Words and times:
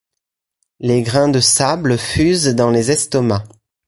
Les 0.79 1.03
grains 1.03 1.27
de 1.27 1.39
sables 1.39 1.95
fusent 1.95 2.55
dans 2.55 2.71
les 2.71 2.89
estomacs. 2.89 3.45